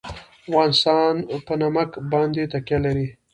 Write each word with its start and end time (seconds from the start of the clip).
افغانستان 0.43 1.13
په 1.45 1.53
نمک 1.61 1.89
باندې 2.11 2.43
تکیه 2.53 2.77
لري. 2.85 3.07